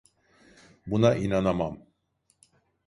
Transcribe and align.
Buna 0.87 1.09
inanamam. 1.17 1.77